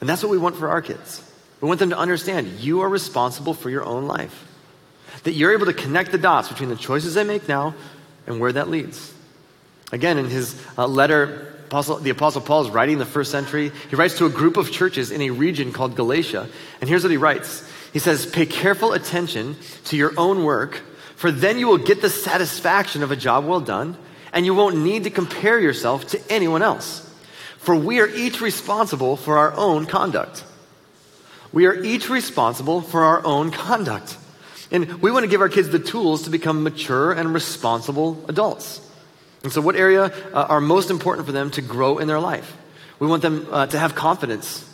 [0.00, 1.22] And that's what we want for our kids.
[1.60, 4.48] We want them to understand you are responsible for your own life.
[5.24, 7.74] That you're able to connect the dots between the choices I make now
[8.26, 9.14] and where that leads.
[9.92, 13.72] Again, in his uh, letter Apostle, the Apostle Paul is writing in the first century.
[13.88, 16.46] He writes to a group of churches in a region called Galatia.
[16.82, 19.56] And here's what he writes He says, Pay careful attention
[19.86, 20.82] to your own work,
[21.16, 23.96] For then you will get the satisfaction of a job well done,
[24.34, 27.10] and you won't need to compare yourself to anyone else.
[27.56, 30.44] For we are each responsible for our own conduct.
[31.54, 34.18] We are each responsible for our own conduct.
[34.70, 38.91] And we want to give our kids the tools to become mature and responsible adults.
[39.42, 42.56] And so, what area uh, are most important for them to grow in their life?
[42.98, 44.68] We want them uh, to have confidence.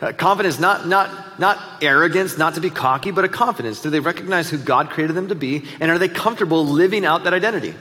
[0.00, 3.82] Uh, confidence, not, not, not arrogance, not to be cocky, but a confidence.
[3.82, 5.64] Do they recognize who God created them to be?
[5.78, 7.74] And are they comfortable living out that identity?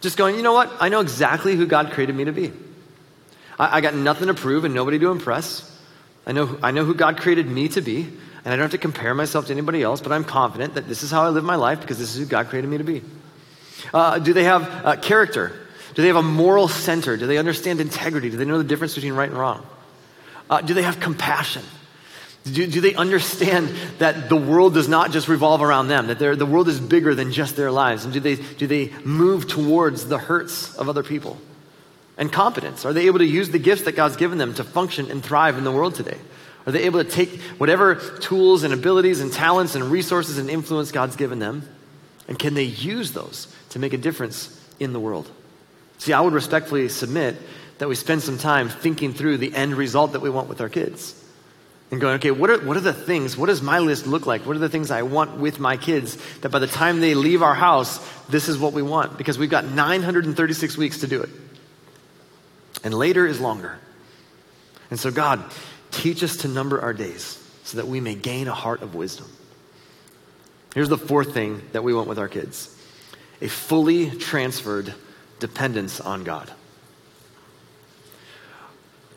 [0.00, 0.70] Just going, you know what?
[0.78, 2.52] I know exactly who God created me to be.
[3.58, 5.68] I, I got nothing to prove and nobody to impress.
[6.24, 8.78] I know, I know who God created me to be, and I don't have to
[8.78, 11.56] compare myself to anybody else, but I'm confident that this is how I live my
[11.56, 13.02] life because this is who God created me to be.
[13.92, 15.52] Uh, do they have uh, character?
[15.94, 17.16] Do they have a moral center?
[17.16, 18.30] Do they understand integrity?
[18.30, 19.66] Do they know the difference between right and wrong?
[20.48, 21.62] Uh, do they have compassion?
[22.44, 23.68] Do, do, they understand
[23.98, 27.30] that the world does not just revolve around them, that the world is bigger than
[27.30, 28.04] just their lives?
[28.04, 31.38] And do they, do they move towards the hurts of other people?
[32.18, 32.84] And competence.
[32.84, 35.56] Are they able to use the gifts that God's given them to function and thrive
[35.56, 36.18] in the world today?
[36.66, 40.90] Are they able to take whatever tools and abilities and talents and resources and influence
[40.90, 41.68] God's given them?
[42.28, 45.30] And can they use those to make a difference in the world?
[45.98, 47.36] See, I would respectfully submit
[47.78, 50.68] that we spend some time thinking through the end result that we want with our
[50.68, 51.18] kids.
[51.90, 53.36] And going, okay, what are, what are the things?
[53.36, 54.46] What does my list look like?
[54.46, 57.42] What are the things I want with my kids that by the time they leave
[57.42, 59.18] our house, this is what we want?
[59.18, 61.28] Because we've got 936 weeks to do it.
[62.82, 63.78] And later is longer.
[64.90, 65.44] And so, God,
[65.90, 69.26] teach us to number our days so that we may gain a heart of wisdom.
[70.74, 72.76] Here's the fourth thing that we want with our kids
[73.42, 74.94] a fully transferred
[75.40, 76.50] dependence on God.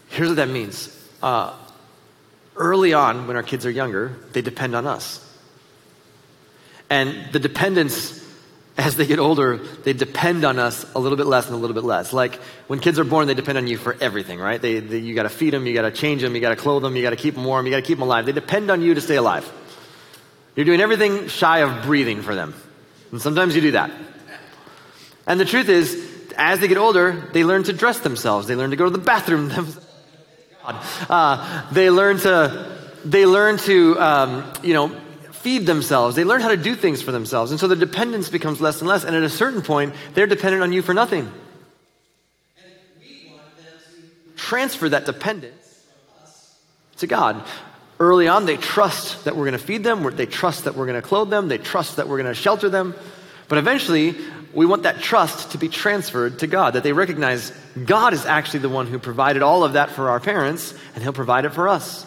[0.10, 0.92] Here's what that means.
[1.22, 1.54] Uh,
[2.56, 5.22] early on, when our kids are younger, they depend on us.
[6.90, 8.24] And the dependence
[8.78, 11.76] as they get older, they depend on us a little bit less and a little
[11.76, 12.12] bit less.
[12.12, 12.36] Like
[12.68, 14.62] when kids are born, they depend on you for everything, right?
[14.62, 16.56] They, they you got to feed them, you got to change them, you got to
[16.56, 18.26] clothe them, you got to keep them warm, you got to keep them alive.
[18.26, 19.50] They depend on you to stay alive.
[20.56, 22.54] You're doing everything shy of breathing for them.
[23.12, 23.92] And sometimes you do that.
[25.28, 28.48] And the truth is, as they get older, they learn to dress themselves.
[28.48, 29.86] They learn to go to the bathroom themselves.
[31.10, 34.90] Uh, they learn to, they learn to, um, you know,
[35.32, 36.16] feed themselves.
[36.16, 37.52] They learn how to do things for themselves.
[37.52, 39.04] And so the dependence becomes less and less.
[39.04, 41.32] And at a certain point, they're dependent on you for nothing.
[44.36, 45.86] transfer that dependence
[46.98, 47.44] to God.
[48.00, 50.04] Early on, they trust that we're going to feed them.
[50.16, 51.48] They trust that we're going to clothe them.
[51.48, 52.94] They trust that we're going to shelter them.
[53.48, 54.16] But eventually,
[54.56, 57.52] we want that trust to be transferred to God, that they recognize
[57.86, 61.14] God is actually the one who provided all of that for our parents, and He'll
[61.14, 62.06] provide it for us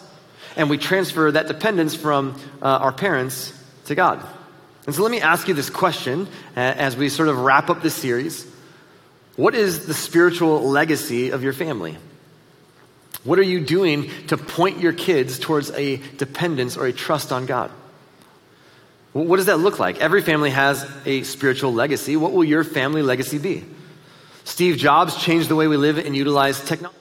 [0.55, 3.53] and we transfer that dependence from uh, our parents
[3.85, 4.21] to God.
[4.85, 7.81] And so let me ask you this question uh, as we sort of wrap up
[7.81, 8.45] this series.
[9.37, 11.97] What is the spiritual legacy of your family?
[13.23, 17.45] What are you doing to point your kids towards a dependence or a trust on
[17.45, 17.71] God?
[19.13, 19.99] What does that look like?
[19.99, 22.15] Every family has a spiritual legacy.
[22.15, 23.65] What will your family legacy be?
[24.43, 26.97] Steve Jobs changed the way we live and utilize technology.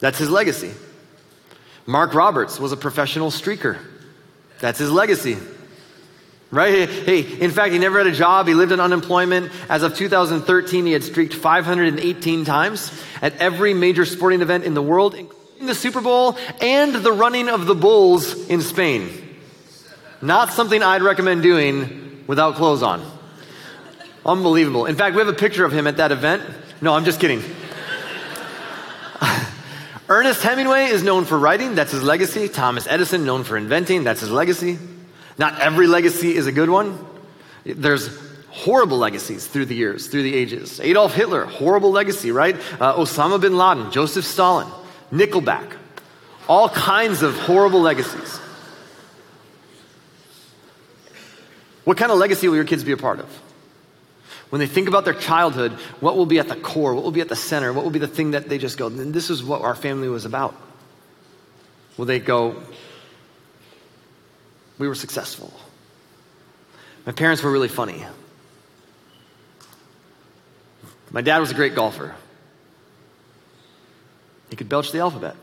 [0.00, 0.72] That's his legacy.
[1.86, 3.78] Mark Roberts was a professional streaker.
[4.60, 5.36] That's his legacy.
[6.50, 6.88] Right?
[6.88, 8.46] Hey, in fact, he never had a job.
[8.46, 9.50] He lived in unemployment.
[9.68, 14.82] As of 2013, he had streaked 518 times at every major sporting event in the
[14.82, 19.23] world, including the Super Bowl and the running of the Bulls in Spain.
[20.22, 23.04] Not something I'd recommend doing without clothes on.
[24.24, 24.86] Unbelievable.
[24.86, 26.42] In fact, we have a picture of him at that event.
[26.80, 27.42] No, I'm just kidding.
[30.08, 32.48] Ernest Hemingway is known for writing, that's his legacy.
[32.48, 34.78] Thomas Edison, known for inventing, that's his legacy.
[35.38, 36.98] Not every legacy is a good one.
[37.64, 38.08] There's
[38.50, 40.80] horrible legacies through the years, through the ages.
[40.80, 42.54] Adolf Hitler, horrible legacy, right?
[42.80, 44.68] Uh, Osama bin Laden, Joseph Stalin,
[45.10, 45.76] Nickelback,
[46.48, 48.40] all kinds of horrible legacies.
[51.84, 53.28] What kind of legacy will your kids be a part of?
[54.50, 56.94] When they think about their childhood, what will be at the core?
[56.94, 57.72] What will be at the center?
[57.72, 60.24] What will be the thing that they just go, this is what our family was
[60.24, 60.54] about?
[61.96, 62.56] Will they go,
[64.78, 65.52] we were successful?
[67.06, 68.04] My parents were really funny.
[71.10, 72.14] My dad was a great golfer.
[74.50, 75.36] He could belch the alphabet.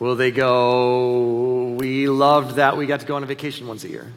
[0.00, 3.88] Will they go, we loved that we got to go on a vacation once a
[3.88, 4.12] year?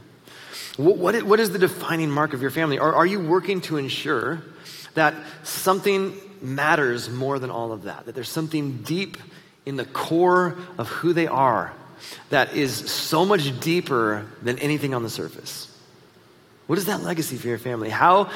[0.77, 2.79] What, what, is, the defining mark of your family?
[2.79, 4.41] Or are you working to ensure
[4.95, 8.07] that something matters more than all of that?
[8.07, 9.17] That there's something deep
[9.65, 11.73] in the core of who they are
[12.29, 15.69] that is so much deeper than anything on the surface?
[16.67, 17.89] What is that legacy for your family?
[17.89, 18.31] How,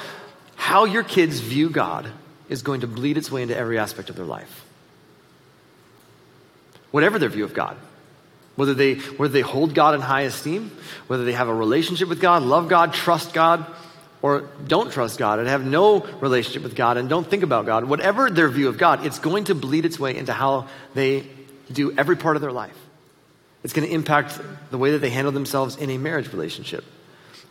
[0.56, 2.08] how your kids view God
[2.50, 4.66] is going to bleed its way into every aspect of their life.
[6.98, 7.78] Whatever their view of God.
[8.56, 10.72] Whether they, whether they hold God in high esteem,
[11.06, 13.68] whether they have a relationship with God, love God, trust God,
[14.24, 17.84] or don't trust God and have no relationship with God and don't think about God,
[17.84, 21.28] whatever their view of God, it's going to bleed its way into how they
[21.72, 22.76] do every part of their life.
[23.64, 26.84] It's going to impact the way that they handle themselves in a marriage relationship.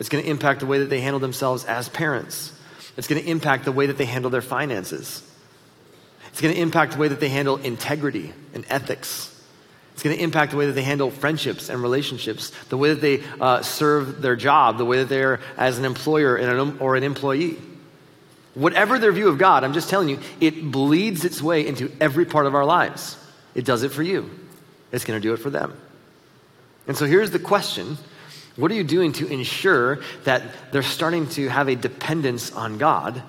[0.01, 2.53] It's going to impact the way that they handle themselves as parents.
[2.97, 5.23] It's going to impact the way that they handle their finances.
[6.33, 9.33] It's going to impact the way that they handle integrity and ethics.
[9.97, 13.01] It's going to impact the way that they handle friendships and relationships, the way that
[13.01, 17.03] they uh, serve their job, the way that they're as an employer an, or an
[17.03, 17.57] employee.
[18.53, 22.27] Whatever their view of God, I'm just telling you, it bleeds its way into every
[22.27, 23.17] part of our lives.
[23.55, 24.29] It does it for you,
[24.93, 25.75] it's going to do it for them.
[26.87, 27.97] And so here's the question
[28.57, 33.23] what are you doing to ensure that they're starting to have a dependence on God?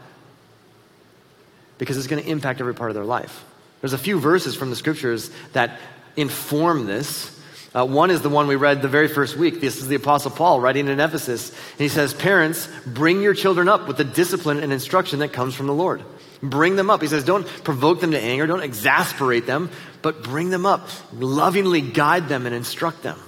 [1.77, 3.45] Because it's going to impact every part of their life.
[3.79, 5.79] There's a few verses from the scriptures that
[6.17, 7.33] inform this.
[7.73, 9.61] Uh, one is the one we read the very first week.
[9.61, 11.49] This is the Apostle Paul writing in Ephesus.
[11.51, 15.53] And he says, Parents, bring your children up with the discipline and instruction that comes
[15.53, 16.01] from the Lord.
[16.41, 17.01] Bring them up.
[17.01, 19.69] He says, Don't provoke them to anger, don't exasperate them,
[20.01, 20.89] but bring them up.
[21.13, 23.19] Lovingly guide them and instruct them.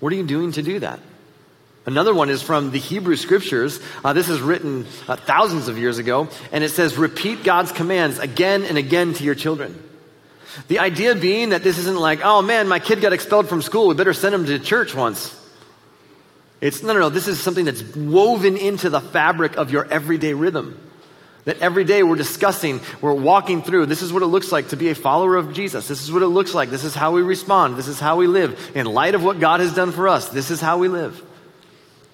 [0.00, 1.00] What are you doing to do that?
[1.86, 3.80] Another one is from the Hebrew scriptures.
[4.04, 8.18] Uh, this is written uh, thousands of years ago, and it says, Repeat God's commands
[8.18, 9.87] again and again to your children.
[10.68, 13.88] The idea being that this isn't like, oh man, my kid got expelled from school,
[13.88, 15.34] we better send him to church once.
[16.60, 17.08] It's no, no, no.
[17.08, 20.80] This is something that's woven into the fabric of your everyday rhythm.
[21.44, 23.86] That every day we're discussing, we're walking through.
[23.86, 25.88] This is what it looks like to be a follower of Jesus.
[25.88, 26.68] This is what it looks like.
[26.68, 27.76] This is how we respond.
[27.76, 28.72] This is how we live.
[28.74, 31.22] In light of what God has done for us, this is how we live.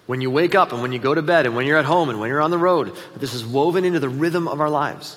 [0.07, 2.11] When you wake up and when you go to bed and when you're at home
[2.11, 5.17] and when you're on the road, this is woven into the rhythm of our lives.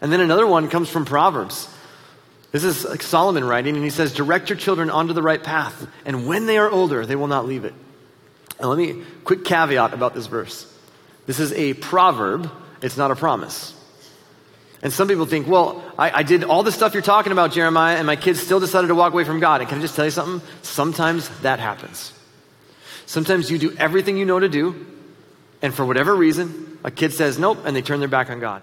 [0.00, 1.68] And then another one comes from Proverbs.
[2.52, 5.86] This is like Solomon writing, and he says, Direct your children onto the right path,
[6.04, 7.74] and when they are older, they will not leave it.
[8.60, 10.70] Now, let me, quick caveat about this verse.
[11.26, 12.50] This is a proverb,
[12.82, 13.74] it's not a promise.
[14.82, 17.96] And some people think, well, I, I, did all the stuff you're talking about, Jeremiah,
[17.96, 19.60] and my kids still decided to walk away from God.
[19.60, 20.46] And can I just tell you something?
[20.62, 22.12] Sometimes that happens.
[23.06, 24.86] Sometimes you do everything you know to do,
[25.62, 28.62] and for whatever reason, a kid says nope, and they turn their back on God.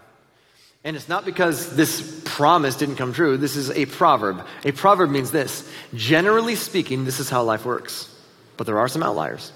[0.84, 3.36] And it's not because this promise didn't come true.
[3.38, 4.46] This is a proverb.
[4.63, 8.13] A proverb means this generally speaking, this is how life works.
[8.56, 9.52] But there are some outliers.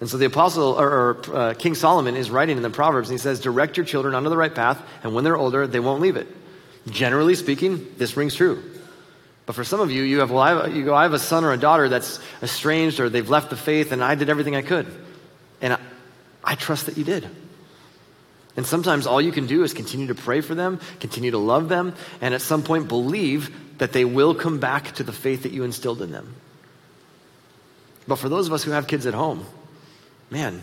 [0.00, 3.18] And so the apostle, or, or uh, King Solomon, is writing in the Proverbs, and
[3.18, 6.00] he says, Direct your children onto the right path, and when they're older, they won't
[6.00, 6.26] leave it.
[6.88, 8.62] Generally speaking, this rings true.
[9.44, 11.18] But for some of you, you have, well, I have, you go, I have a
[11.18, 14.54] son or a daughter that's estranged or they've left the faith and I did everything
[14.56, 14.86] I could.
[15.60, 15.80] And I,
[16.44, 17.28] I trust that you did.
[18.56, 21.68] And sometimes all you can do is continue to pray for them, continue to love
[21.68, 25.52] them, and at some point believe that they will come back to the faith that
[25.52, 26.34] you instilled in them.
[28.06, 29.46] But for those of us who have kids at home,
[30.30, 30.62] man,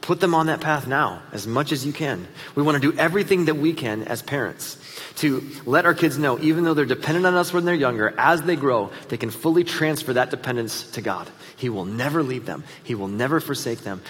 [0.00, 2.28] put them on that path now as much as you can.
[2.54, 4.78] We want to do everything that we can as parents
[5.16, 8.42] to let our kids know, even though they're dependent on us when they're younger, as
[8.42, 11.28] they grow, they can fully transfer that dependence to God.
[11.56, 14.00] He will never leave them, He will never forsake them.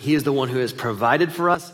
[0.00, 1.72] he is the one who has provided for us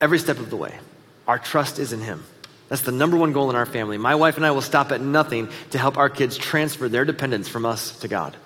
[0.00, 0.78] every step of the way.
[1.26, 2.24] Our trust is in Him.
[2.68, 3.98] That's the number one goal in our family.
[3.98, 7.48] My wife and I will stop at nothing to help our kids transfer their dependence
[7.48, 8.36] from us to God.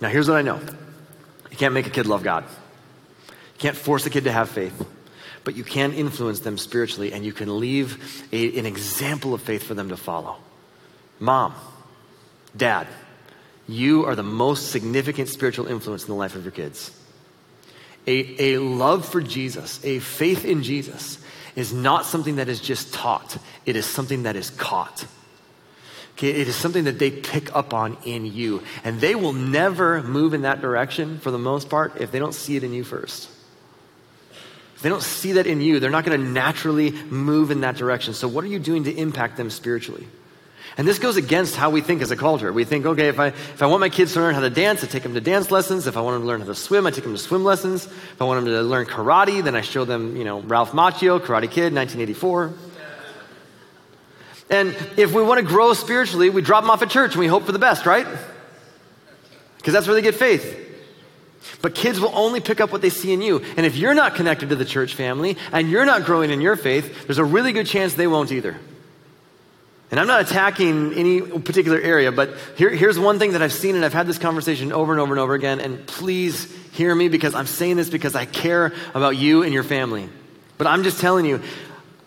[0.00, 0.60] Now, here's what I know
[1.50, 2.44] you can't make a kid love God,
[3.28, 4.86] you can't force a kid to have faith
[5.46, 9.62] but you can influence them spiritually and you can leave a, an example of faith
[9.62, 10.34] for them to follow.
[11.20, 11.54] Mom,
[12.56, 12.88] dad,
[13.68, 16.90] you are the most significant spiritual influence in the life of your kids.
[18.06, 21.18] A, a love for Jesus, a faith in Jesus,
[21.56, 25.06] is not something that is just taught, it is something that is caught.
[26.12, 28.62] Okay, it is something that they pick up on in you.
[28.84, 32.32] And they will never move in that direction for the most part if they don't
[32.32, 33.28] see it in you first.
[34.76, 37.76] If they don't see that in you, they're not going to naturally move in that
[37.76, 38.14] direction.
[38.14, 40.06] So, what are you doing to impact them spiritually?
[40.78, 42.52] And this goes against how we think as a culture.
[42.52, 44.84] We think, okay, if I, if I want my kids to learn how to dance,
[44.84, 45.86] I take them to dance lessons.
[45.86, 47.86] If I want them to learn how to swim, I take them to swim lessons.
[47.86, 51.18] If I want them to learn karate, then I show them, you know, Ralph Macchio,
[51.18, 52.52] Karate Kid, 1984.
[54.50, 57.26] And if we want to grow spiritually, we drop them off at church and we
[57.26, 58.06] hope for the best, right?
[59.56, 60.62] Because that's where they get faith.
[61.62, 63.42] But kids will only pick up what they see in you.
[63.56, 66.56] And if you're not connected to the church family and you're not growing in your
[66.56, 68.58] faith, there's a really good chance they won't either.
[69.90, 73.76] And I'm not attacking any particular area, but here, here's one thing that I've seen,
[73.76, 75.60] and I've had this conversation over and over and over again.
[75.60, 79.62] And please hear me because I'm saying this because I care about you and your
[79.62, 80.08] family.
[80.58, 81.40] But I'm just telling you,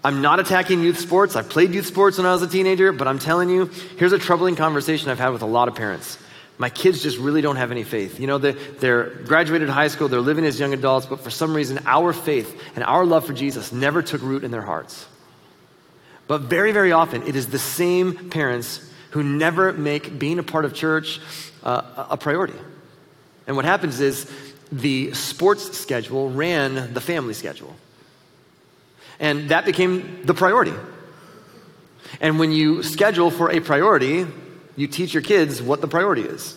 [0.04, 1.36] I'm not attacking youth sports.
[1.36, 3.66] I played youth sports when I was a teenager, but I'm telling you,
[3.98, 6.18] here's a troubling conversation I've had with a lot of parents.
[6.58, 8.20] My kids just really don't have any faith.
[8.20, 11.54] You know, they're, they're graduated high school, they're living as young adults, but for some
[11.54, 15.06] reason, our faith and our love for Jesus never took root in their hearts.
[16.30, 20.64] But very, very often, it is the same parents who never make being a part
[20.64, 21.20] of church
[21.64, 22.54] uh, a priority.
[23.48, 24.32] And what happens is
[24.72, 27.76] the sports schedule ran the family schedule.
[29.20, 30.76] And that became the priority.
[32.22, 34.28] And when you schedule for a priority,
[34.76, 36.56] you teach your kids what the priority is.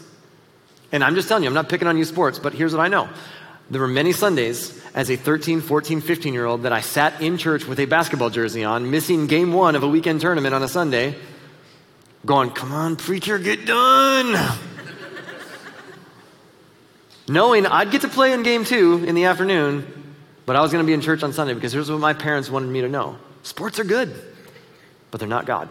[0.92, 2.88] And I'm just telling you, I'm not picking on you sports, but here's what I
[2.88, 3.08] know.
[3.72, 7.38] There were many Sundays as a 13, 14, 15 year old that I sat in
[7.38, 10.68] church with a basketball jersey on, missing game one of a weekend tournament on a
[10.68, 11.16] Sunday,
[12.26, 14.36] going, Come on, preacher, get done.
[17.28, 19.86] Knowing I'd get to play in game two in the afternoon,
[20.44, 22.50] but I was going to be in church on Sunday because here's what my parents
[22.50, 24.14] wanted me to know sports are good,
[25.10, 25.70] but they're not God.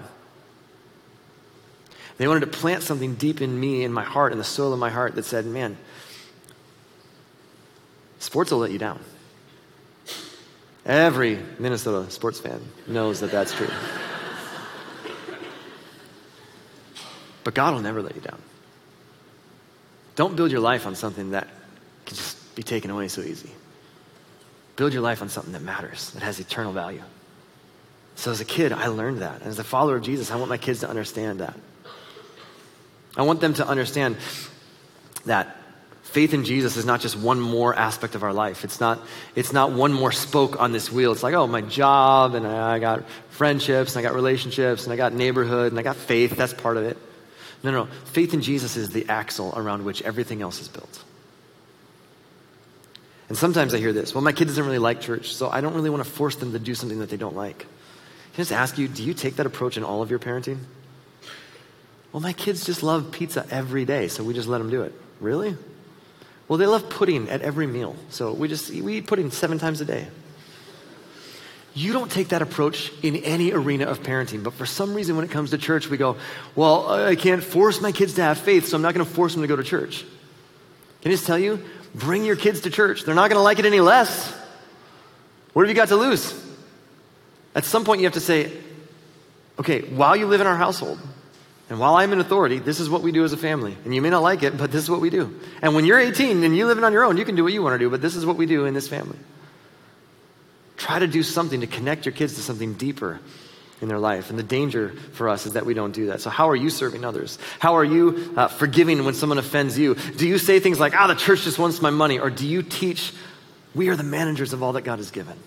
[2.18, 4.80] They wanted to plant something deep in me, in my heart, in the soul of
[4.80, 5.78] my heart that said, Man,
[8.22, 9.00] sports will let you down.
[10.86, 13.70] Every Minnesota sports fan knows that that's true.
[17.44, 18.40] but God will never let you down.
[20.16, 21.48] Don't build your life on something that
[22.06, 23.50] can just be taken away so easy.
[24.76, 27.04] Build your life on something that matters, that has eternal value.
[28.16, 29.42] So as a kid, I learned that.
[29.42, 31.58] And as a follower of Jesus, I want my kids to understand that.
[33.16, 34.18] I want them to understand
[35.26, 35.61] that
[36.12, 38.64] faith in Jesus is not just one more aspect of our life.
[38.64, 39.00] It's not,
[39.34, 41.12] it's not one more spoke on this wheel.
[41.14, 44.98] It's like, oh, my job, and I got friendships, and I got relationships, and I
[44.98, 46.36] got neighborhood, and I got faith.
[46.36, 46.98] That's part of it.
[47.64, 47.86] No, no.
[48.06, 51.04] Faith in Jesus is the axle around which everything else is built.
[53.30, 55.74] And sometimes I hear this well, my kid doesn't really like church, so I don't
[55.74, 57.60] really want to force them to do something that they don't like.
[57.60, 57.68] Can
[58.34, 60.60] I just ask you, do you take that approach in all of your parenting?
[62.12, 64.94] Well, my kids just love pizza every day, so we just let them do it.
[65.22, 65.56] Really?
[66.52, 69.80] Well, they love pudding at every meal, so we just we eat pudding seven times
[69.80, 70.06] a day.
[71.74, 75.24] You don't take that approach in any arena of parenting, but for some reason, when
[75.24, 76.18] it comes to church, we go,
[76.54, 79.32] Well, I can't force my kids to have faith, so I'm not going to force
[79.32, 80.04] them to go to church.
[81.02, 81.64] Can I just tell you?
[81.96, 83.06] Bring your kids to church.
[83.06, 84.34] They're not going to like it any less.
[85.54, 86.34] What have you got to lose?
[87.56, 88.52] At some point, you have to say,
[89.58, 91.00] Okay, while you live in our household,
[91.72, 93.78] and while I'm in authority, this is what we do as a family.
[93.86, 95.40] And you may not like it, but this is what we do.
[95.62, 97.64] And when you're 18 and you're living on your own, you can do what you
[97.64, 99.18] want to do, but this is what we do in this family.
[100.76, 103.22] Try to do something to connect your kids to something deeper
[103.80, 104.30] in their life.
[104.30, 106.20] And the danger for us is that we don't do that.
[106.20, 107.40] So, how are you serving others?
[107.60, 109.96] How are you uh, forgiving when someone offends you?
[109.96, 112.20] Do you say things like, ah, the church just wants my money?
[112.20, 113.14] Or do you teach,
[113.74, 115.38] we are the managers of all that God has given?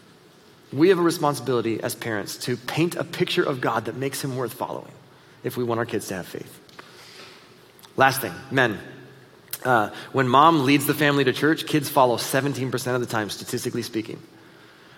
[0.73, 4.37] We have a responsibility as parents to paint a picture of God that makes him
[4.37, 4.91] worth following
[5.45, 6.61] if we want our kids to have faith.
[7.97, 8.79] Last thing, men.
[9.65, 13.83] Uh, when mom leads the family to church, kids follow 17% of the time, statistically
[13.83, 14.21] speaking.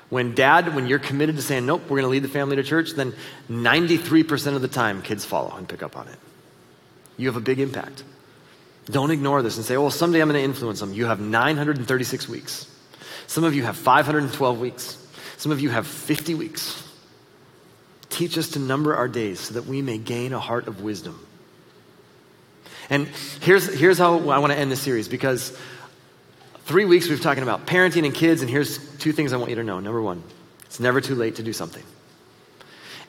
[0.08, 2.62] When dad, when you're committed to saying, nope, we're going to lead the family to
[2.62, 3.12] church, then
[3.50, 6.18] 93% of the time, kids follow and pick up on it.
[7.16, 8.04] You have a big impact.
[8.86, 10.92] Don't ignore this and say, oh, well, someday I'm going to influence them.
[10.92, 12.72] You have 936 weeks.
[13.26, 15.06] Some of you have 512 weeks.
[15.38, 16.82] Some of you have 50 weeks.
[18.10, 21.18] Teach us to number our days so that we may gain a heart of wisdom.
[22.88, 23.08] And
[23.40, 25.56] here's, here's how I want to end this series because
[26.64, 29.56] three weeks we've talking about parenting and kids, and here's two things I want you
[29.56, 29.80] to know.
[29.80, 30.22] Number one,
[30.66, 31.82] it's never too late to do something.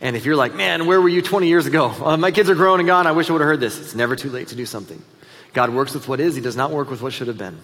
[0.01, 1.93] And if you're like, man, where were you 20 years ago?
[2.07, 3.05] Uh, my kids are grown and gone.
[3.05, 3.79] I wish I would have heard this.
[3.79, 5.01] It's never too late to do something.
[5.53, 7.57] God works with what is, He does not work with what should have been.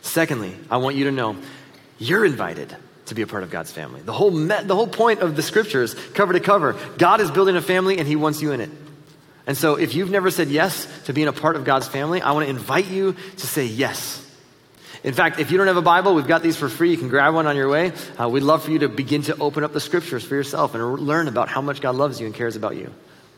[0.00, 1.36] Secondly, I want you to know
[1.98, 2.74] you're invited
[3.06, 4.00] to be a part of God's family.
[4.00, 7.56] The whole, me- the whole point of the scriptures, cover to cover, God is building
[7.56, 8.70] a family and He wants you in it.
[9.46, 12.32] And so if you've never said yes to being a part of God's family, I
[12.32, 14.20] want to invite you to say yes.
[15.02, 16.90] In fact, if you don't have a Bible, we've got these for free.
[16.90, 17.92] You can grab one on your way.
[18.18, 20.82] Uh, we'd love for you to begin to open up the scriptures for yourself and
[21.00, 22.90] learn about how much God loves you and cares about you.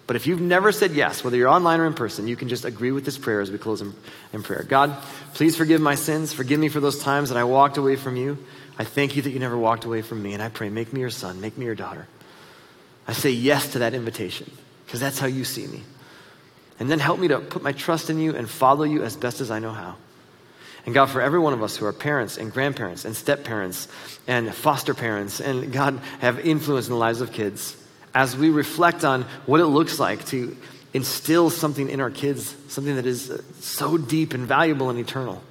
[0.06, 2.64] But if you've never said yes, whether you're online or in person, you can just
[2.64, 3.92] agree with this prayer as we close in,
[4.32, 4.62] in prayer.
[4.62, 4.96] God,
[5.34, 6.32] please forgive my sins.
[6.32, 8.38] Forgive me for those times that I walked away from you.
[8.78, 11.00] I thank you that you never walked away from me, and I pray, make me
[11.00, 12.06] your son, make me your daughter.
[13.08, 14.50] I say yes to that invitation
[14.84, 15.82] because that's how you see me.
[16.78, 19.40] And then help me to put my trust in you and follow you as best
[19.40, 19.96] as I know how.
[20.84, 23.88] And God, for every one of us who are parents and grandparents and step parents
[24.28, 27.76] and foster parents and God have influence in the lives of kids,
[28.14, 30.56] as we reflect on what it looks like to
[30.94, 35.42] instill something in our kids, something that is so deep and valuable and eternal.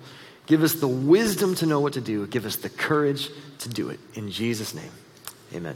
[0.48, 2.28] Give us the wisdom to know what to do.
[2.28, 3.30] Give us the courage
[3.60, 4.00] to do it.
[4.14, 4.92] In Jesus' name,
[5.54, 5.76] amen.